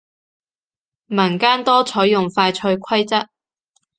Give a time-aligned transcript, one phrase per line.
[1.05, 3.29] 民間多採用快脆規則